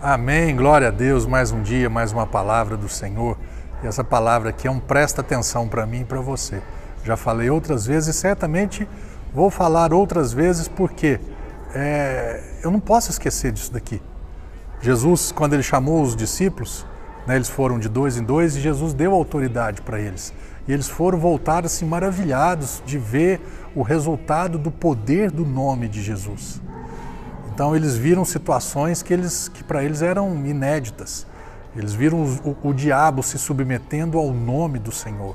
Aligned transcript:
Amém, 0.00 0.54
glória 0.54 0.86
a 0.86 0.90
Deus, 0.92 1.26
mais 1.26 1.50
um 1.50 1.60
dia, 1.60 1.90
mais 1.90 2.12
uma 2.12 2.24
palavra 2.24 2.76
do 2.76 2.88
Senhor. 2.88 3.36
E 3.82 3.86
essa 3.88 4.04
palavra 4.04 4.50
aqui 4.50 4.68
é 4.68 4.70
um 4.70 4.78
presta 4.78 5.22
atenção 5.22 5.66
para 5.66 5.84
mim 5.84 6.02
e 6.02 6.04
para 6.04 6.20
você. 6.20 6.62
Já 7.02 7.16
falei 7.16 7.50
outras 7.50 7.84
vezes 7.84 8.14
e 8.14 8.16
certamente 8.16 8.88
vou 9.34 9.50
falar 9.50 9.92
outras 9.92 10.32
vezes 10.32 10.68
porque 10.68 11.18
é, 11.74 12.40
eu 12.62 12.70
não 12.70 12.78
posso 12.78 13.10
esquecer 13.10 13.50
disso 13.50 13.72
daqui. 13.72 14.00
Jesus, 14.80 15.32
quando 15.32 15.54
ele 15.54 15.64
chamou 15.64 16.00
os 16.00 16.14
discípulos, 16.14 16.86
né, 17.26 17.34
eles 17.34 17.48
foram 17.48 17.76
de 17.76 17.88
dois 17.88 18.16
em 18.16 18.22
dois 18.22 18.54
e 18.54 18.60
Jesus 18.60 18.94
deu 18.94 19.12
autoridade 19.12 19.82
para 19.82 19.98
eles. 19.98 20.32
E 20.68 20.72
eles 20.72 20.88
foram 20.88 21.18
voltar 21.18 21.64
assim 21.64 21.84
maravilhados 21.84 22.80
de 22.86 22.98
ver 22.98 23.40
o 23.74 23.82
resultado 23.82 24.58
do 24.58 24.70
poder 24.70 25.32
do 25.32 25.44
nome 25.44 25.88
de 25.88 26.00
Jesus. 26.00 26.62
Então 27.58 27.74
eles 27.74 27.96
viram 27.96 28.24
situações 28.24 29.02
que, 29.02 29.12
eles, 29.12 29.48
que 29.48 29.64
para 29.64 29.82
eles 29.82 30.00
eram 30.00 30.46
inéditas. 30.46 31.26
Eles 31.74 31.92
viram 31.92 32.22
o, 32.22 32.56
o, 32.62 32.72
diabo 32.72 33.20
se 33.20 33.36
submetendo 33.36 34.16
ao 34.16 34.32
nome 34.32 34.78
do 34.78 34.92
Senhor. 34.92 35.34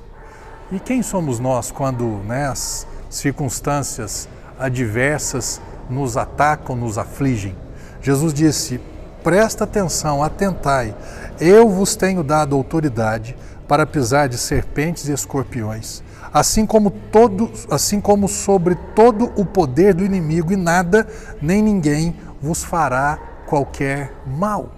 E 0.72 0.80
quem 0.80 1.04
somos 1.04 1.38
nós 1.38 1.70
quando 1.70 2.06
né, 2.26 2.48
as 2.48 2.88
circunstâncias 3.10 4.30
adversas 4.58 5.60
nos 5.90 6.16
atacam, 6.16 6.78
nos 6.78 6.98
afligem? 6.98 7.58
Jesus 8.02 8.34
disse: 8.34 8.80
presta 9.22 9.66
atenção, 9.66 10.24
atentai, 10.24 10.96
eu 11.42 11.68
vos 11.68 11.94
tenho 11.94 12.24
dado 12.24 12.56
autoridade 12.56 13.36
para 13.68 13.86
pisar 13.86 14.30
de 14.30 14.38
serpentes 14.38 15.08
e 15.08 15.14
escorpiões 15.14 16.04
assim 16.34 16.66
como 16.66 16.90
todo, 16.90 17.52
assim 17.70 18.02
como 18.02 18.28
sobre 18.28 18.76
todo 18.96 19.32
o 19.36 19.46
poder 19.46 19.94
do 19.94 20.04
inimigo 20.04 20.52
e 20.52 20.56
nada 20.56 21.08
nem 21.40 21.62
ninguém 21.62 22.16
vos 22.42 22.64
fará 22.64 23.20
qualquer 23.46 24.12
mal. 24.26 24.72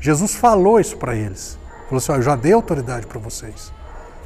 Jesus 0.00 0.34
falou 0.34 0.80
isso 0.80 0.96
para 0.96 1.14
eles. 1.14 1.58
Falou 1.84 1.98
assim: 1.98 2.12
ó, 2.12 2.16
eu 2.16 2.22
já 2.22 2.34
dei 2.34 2.52
autoridade 2.52 3.06
para 3.06 3.20
vocês, 3.20 3.70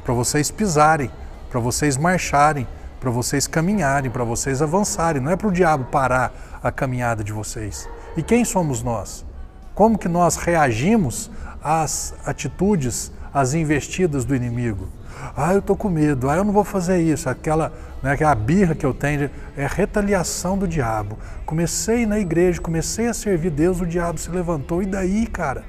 para 0.03 0.13
vocês 0.13 0.49
pisarem, 0.49 1.11
para 1.49 1.59
vocês 1.59 1.97
marcharem, 1.97 2.65
para 2.99 3.11
vocês 3.11 3.47
caminharem, 3.47 4.09
para 4.09 4.23
vocês 4.23 4.61
avançarem. 4.61 5.21
Não 5.21 5.31
é 5.31 5.35
para 5.35 5.47
o 5.47 5.51
diabo 5.51 5.85
parar 5.85 6.59
a 6.63 6.71
caminhada 6.71 7.23
de 7.23 7.33
vocês. 7.33 7.89
E 8.15 8.23
quem 8.23 8.45
somos 8.45 8.81
nós? 8.81 9.25
Como 9.75 9.97
que 9.97 10.07
nós 10.07 10.37
reagimos 10.37 11.29
às 11.63 12.13
atitudes, 12.25 13.11
às 13.33 13.53
investidas 13.53 14.25
do 14.25 14.35
inimigo? 14.35 14.87
Ah, 15.35 15.53
eu 15.53 15.59
estou 15.59 15.75
com 15.75 15.89
medo, 15.89 16.29
ah, 16.29 16.35
eu 16.35 16.43
não 16.43 16.51
vou 16.51 16.63
fazer 16.63 17.01
isso. 17.01 17.29
Aquela, 17.29 17.71
né, 18.01 18.11
aquela 18.11 18.35
birra 18.35 18.75
que 18.75 18.85
eu 18.85 18.93
tenho 18.93 19.29
é 19.55 19.67
retaliação 19.67 20.57
do 20.57 20.67
diabo. 20.67 21.17
Comecei 21.45 22.05
na 22.05 22.19
igreja, 22.19 22.61
comecei 22.61 23.07
a 23.07 23.13
servir 23.13 23.51
Deus, 23.51 23.79
o 23.79 23.85
diabo 23.85 24.17
se 24.17 24.29
levantou. 24.29 24.81
E 24.81 24.85
daí, 24.85 25.27
cara? 25.27 25.63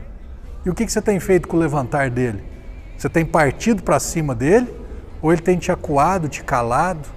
E 0.65 0.71
o 0.71 0.75
que, 0.75 0.87
que 0.87 0.93
você 0.93 1.03
tem 1.03 1.19
feito 1.21 1.49
com 1.49 1.57
o 1.57 1.61
levantar 1.61 2.11
dele? 2.11 2.43
Você 2.97 3.09
tem 3.09 3.25
partido 3.25 3.83
para 3.83 3.99
cima 3.99 4.35
dele? 4.35 4.73
Ou 5.21 5.33
ele 5.33 5.43
tem 5.43 5.59
te 5.59 5.71
acuado, 5.71 6.29
te 6.29 6.43
calado, 6.43 7.09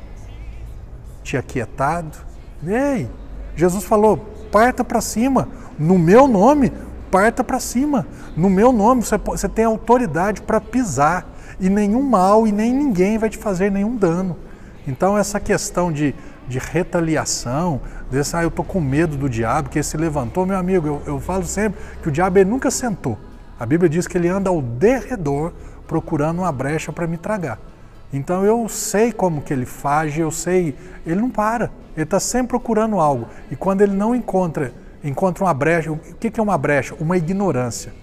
te 1.23 1.37
aquietado? 1.37 2.17
Ei, 2.65 3.09
Jesus 3.55 3.83
falou: 3.83 4.17
parta 4.51 4.83
para 4.83 5.01
cima, 5.01 5.47
no 5.77 5.97
meu 5.97 6.27
nome, 6.27 6.71
parta 7.11 7.43
para 7.43 7.59
cima. 7.59 8.05
No 8.35 8.49
meu 8.49 8.71
nome 8.71 9.03
você, 9.03 9.17
você 9.17 9.49
tem 9.49 9.65
autoridade 9.65 10.41
para 10.41 10.59
pisar 10.59 11.27
e 11.59 11.69
nenhum 11.69 12.01
mal 12.01 12.45
e 12.47 12.51
nem 12.51 12.73
ninguém 12.73 13.17
vai 13.17 13.29
te 13.29 13.37
fazer 13.37 13.71
nenhum 13.71 13.95
dano. 13.95 14.37
Então 14.87 15.17
essa 15.17 15.39
questão 15.39 15.91
de, 15.91 16.13
de 16.47 16.59
retaliação, 16.59 17.81
desse, 18.11 18.35
ah, 18.35 18.43
eu 18.43 18.49
estou 18.49 18.63
com 18.63 18.79
medo 18.79 19.17
do 19.17 19.29
diabo, 19.29 19.69
que 19.69 19.79
ele 19.79 19.83
se 19.83 19.97
levantou, 19.97 20.45
meu 20.45 20.57
amigo, 20.57 20.87
eu, 20.87 21.01
eu 21.05 21.19
falo 21.19 21.45
sempre 21.45 21.79
que 22.01 22.09
o 22.09 22.11
diabo 22.11 22.37
ele 22.37 22.49
nunca 22.49 22.69
sentou. 22.69 23.17
A 23.59 23.65
Bíblia 23.65 23.89
diz 23.89 24.05
que 24.07 24.17
ele 24.17 24.27
anda 24.27 24.49
ao 24.49 24.61
derredor 24.61 25.53
procurando 25.87 26.39
uma 26.39 26.51
brecha 26.51 26.91
para 26.91 27.07
me 27.07 27.17
tragar. 27.17 27.59
Então 28.11 28.45
eu 28.45 28.67
sei 28.69 29.11
como 29.11 29.41
que 29.41 29.53
ele 29.53 29.65
faz, 29.65 30.17
eu 30.17 30.31
sei, 30.31 30.75
ele 31.05 31.19
não 31.19 31.29
para, 31.29 31.71
ele 31.95 32.03
está 32.03 32.19
sempre 32.19 32.49
procurando 32.49 32.99
algo. 32.99 33.27
E 33.49 33.55
quando 33.55 33.81
ele 33.81 33.93
não 33.93 34.15
encontra, 34.15 34.73
encontra 35.09 35.43
uma 35.43 35.53
brecha, 35.53 35.91
o 35.91 35.97
que 35.97 36.39
é 36.39 36.43
uma 36.43 36.57
brecha? 36.57 36.95
Uma 36.99 37.17
ignorância. 37.17 37.93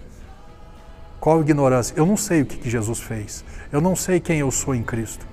Qual 1.21 1.41
ignorância? 1.41 1.95
Eu 1.97 2.07
não 2.07 2.17
sei 2.17 2.43
o 2.43 2.47
que, 2.47 2.69
Jesus 2.69 3.01
fez. 3.01 3.45
Eu 3.71 3.81
não 3.81 3.95
sei 3.95 4.21
quem 4.21 4.39
eu 4.39 4.51
sou 4.51 4.75
em 4.75 4.83
Cristo. 4.83 5.27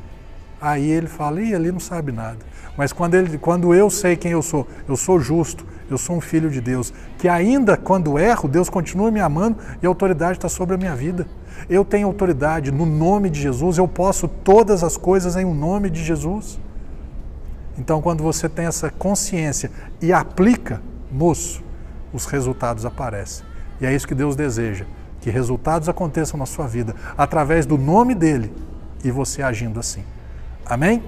Aí 0.61 0.89
ele 0.89 1.07
fala, 1.07 1.41
e 1.41 1.53
ele 1.53 1.71
não 1.71 1.79
sabe 1.79 2.11
nada. 2.11 2.37
Mas 2.77 2.93
quando, 2.93 3.15
ele, 3.15 3.37
quando 3.37 3.73
eu 3.73 3.89
sei 3.89 4.15
quem 4.15 4.31
eu 4.31 4.41
sou, 4.41 4.67
eu 4.87 4.95
sou 4.95 5.19
justo, 5.19 5.65
eu 5.89 5.97
sou 5.97 6.17
um 6.17 6.21
filho 6.21 6.49
de 6.49 6.61
Deus, 6.61 6.93
que 7.17 7.27
ainda 7.27 7.75
quando 7.75 8.19
erro, 8.19 8.47
Deus 8.47 8.69
continua 8.69 9.09
me 9.09 9.19
amando 9.19 9.57
e 9.81 9.85
a 9.85 9.89
autoridade 9.89 10.37
está 10.37 10.47
sobre 10.47 10.75
a 10.75 10.77
minha 10.77 10.95
vida. 10.95 11.27
Eu 11.69 11.83
tenho 11.83 12.07
autoridade 12.07 12.71
no 12.71 12.85
nome 12.85 13.29
de 13.29 13.41
Jesus, 13.41 13.77
eu 13.77 13.87
posso 13.87 14.27
todas 14.27 14.83
as 14.83 14.95
coisas 14.95 15.35
em 15.35 15.45
o 15.45 15.49
um 15.49 15.53
nome 15.53 15.89
de 15.89 16.03
Jesus. 16.03 16.59
Então, 17.77 18.01
quando 18.01 18.23
você 18.23 18.47
tem 18.47 18.65
essa 18.65 18.89
consciência 18.89 19.71
e 20.01 20.11
aplica, 20.11 20.81
moço, 21.11 21.63
os 22.13 22.25
resultados 22.25 22.85
aparecem. 22.85 23.45
E 23.79 23.85
é 23.85 23.93
isso 23.93 24.07
que 24.07 24.15
Deus 24.15 24.35
deseja 24.35 24.85
que 25.21 25.29
resultados 25.29 25.89
aconteçam 25.89 26.39
na 26.39 26.45
sua 26.45 26.67
vida 26.67 26.95
através 27.17 27.65
do 27.65 27.77
nome 27.77 28.15
dele 28.15 28.53
e 29.03 29.11
você 29.11 29.41
agindo 29.41 29.79
assim. 29.79 30.03
Amém? 30.65 31.03